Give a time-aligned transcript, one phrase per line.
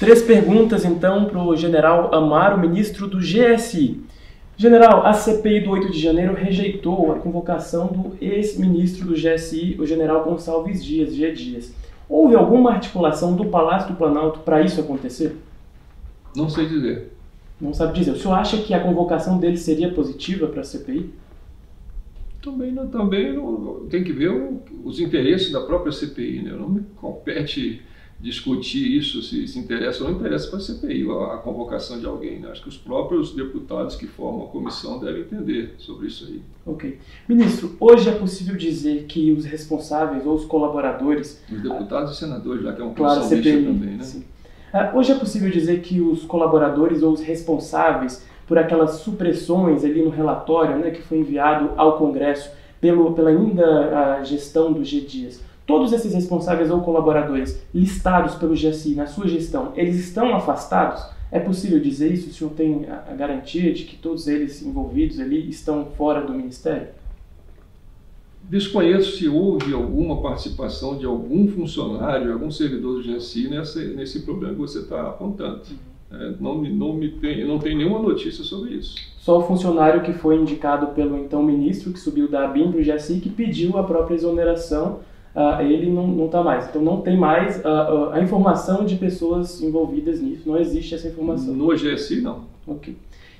[0.00, 4.00] Três perguntas então para o general Amaro, ministro do GSI.
[4.56, 9.84] General, a CPI do 8 de janeiro rejeitou a convocação do ex-ministro do GSI, o
[9.84, 11.32] general Gonçalves Dias, G.
[11.32, 11.74] Dias.
[12.08, 15.36] Houve alguma articulação do Palácio do Planalto para isso acontecer?
[16.34, 17.12] Não sei dizer.
[17.60, 18.12] Não sabe dizer.
[18.12, 21.10] O senhor acha que a convocação dele seria positiva para a CPI?
[22.40, 26.40] Também, não, também não, tem que ver o, os interesses da própria CPI.
[26.40, 26.52] Né?
[26.52, 27.82] Não me compete
[28.20, 32.06] discutir isso, se, se interessa ou não interessa para a CPI, a, a convocação de
[32.06, 32.38] alguém.
[32.38, 32.48] Né?
[32.50, 36.42] Acho que os próprios deputados que formam a comissão devem entender sobre isso aí.
[36.66, 36.98] Ok.
[37.28, 41.42] Ministro, hoje é possível dizer que os responsáveis ou os colaboradores...
[41.50, 44.04] Os deputados e senadores, já que é uma claro, comissão CPI, também, né?
[44.04, 44.24] Sim.
[44.72, 50.02] Uh, hoje é possível dizer que os colaboradores ou os responsáveis por aquelas supressões ali
[50.02, 55.00] no relatório né, que foi enviado ao Congresso pelo, pela ainda a gestão do G.
[55.02, 61.00] Dias, todos esses responsáveis ou colaboradores listados pelo GSI na sua gestão, eles estão afastados?
[61.30, 62.28] É possível dizer isso?
[62.28, 66.88] O senhor tem a garantia de que todos eles envolvidos ali estão fora do Ministério?
[68.42, 74.54] Desconheço se houve alguma participação de algum funcionário, algum servidor do GSI nessa, nesse problema
[74.54, 75.60] que você está apontando.
[76.10, 78.96] É, não, não, me tem, não tem nenhuma notícia sobre isso.
[79.18, 82.82] Só o funcionário que foi indicado pelo então ministro, que subiu da ABIN para o
[82.82, 84.98] GSI, que pediu a própria exoneração
[85.34, 86.68] uh, ele não está mais.
[86.68, 91.54] Então não tem mais uh, a informação de pessoas envolvidas nisso, não existe essa informação.
[91.54, 92.44] No GSI, não.
[92.66, 92.96] Ok.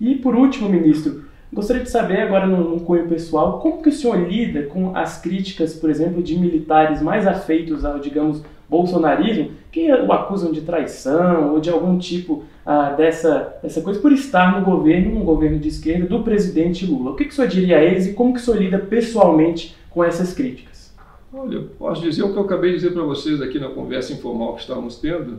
[0.00, 3.92] E por último, ministro, gostaria de saber agora no, no cunho pessoal, como que o
[3.92, 9.92] senhor lida com as críticas, por exemplo, de militares mais afeitos ao, digamos, bolsonarismo, que
[9.92, 14.64] o acusam de traição ou de algum tipo ah, dessa, dessa coisa por estar no
[14.64, 17.10] governo, no governo de esquerda, do presidente Lula.
[17.10, 19.76] O que, que o senhor diria a eles e como que o senhor lida pessoalmente
[19.90, 20.71] com essas críticas?
[21.34, 24.54] Olha, posso dizer o que eu acabei de dizer para vocês aqui na conversa informal
[24.54, 25.38] que estávamos tendo,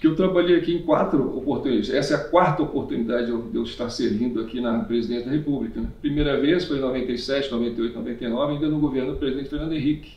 [0.00, 1.90] que eu trabalhei aqui em quatro oportunidades.
[1.90, 5.80] Essa é a quarta oportunidade de eu estar servindo aqui na presidência da República.
[5.80, 5.88] Né?
[6.00, 10.12] Primeira vez foi em 97, 98, 99, ainda no governo do presidente Fernando Henrique.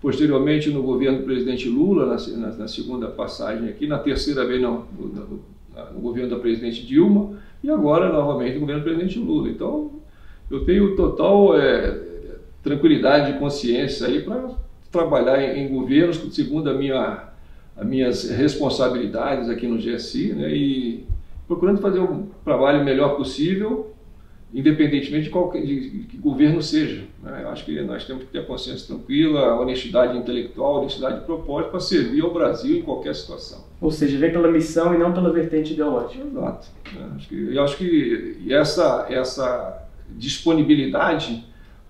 [0.00, 3.86] Posteriormente, no governo do presidente Lula, na, na, na segunda passagem aqui.
[3.86, 5.40] Na terceira vez, não, no, no,
[5.92, 7.32] no, governo da presidente Dilma.
[7.62, 9.48] E agora, novamente, no governo do presidente Lula.
[9.48, 9.90] Então,
[10.50, 12.05] eu tenho total é,
[12.66, 14.50] tranquilidade de consciência aí para
[14.90, 17.28] trabalhar em, em, governos segundo a minha,
[17.76, 21.06] as minhas responsabilidades aqui no GSI, né, e
[21.46, 23.94] procurando fazer o trabalho melhor possível,
[24.52, 27.04] independentemente de qual de, de que governo seja.
[27.22, 27.42] Né?
[27.44, 31.70] Eu acho que nós temos que ter a consciência tranquila, honestidade intelectual, honestidade de propósito
[31.70, 33.64] para servir ao Brasil em qualquer situação.
[33.80, 36.24] Ou seja, ver pela missão e não pela vertente ideológica.
[36.24, 36.66] Exato.
[36.96, 41.44] Eu acho que, eu acho que essa, essa disponibilidade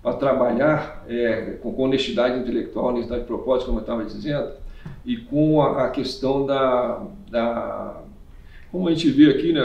[0.07, 4.51] para trabalhar é, com, honestidade intelectual, honestidade de propósito, como eu estava dizendo,
[5.05, 8.01] e com a, a questão da, da,
[8.71, 9.61] como a gente vê aqui, né,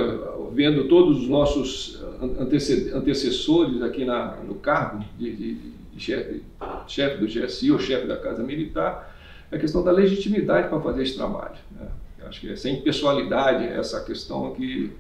[0.53, 2.03] vendo todos os nossos
[2.41, 6.43] antecessores aqui na, no cargo de, de, de chefe,
[6.89, 9.15] chefe do GSI ou chefe da Casa Militar,
[9.53, 11.55] a questão da legitimidade para fazer esse trabalho.
[11.71, 11.87] Né?
[12.27, 14.91] acho que essa impessoalidade, essa questão que,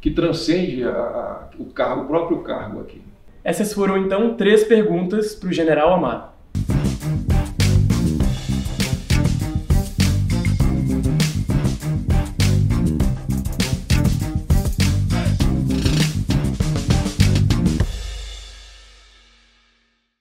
[0.00, 3.02] que transcende a, a, o cargo, o próprio cargo aqui.
[3.46, 6.35] Essas foram então três perguntas para o general Amado.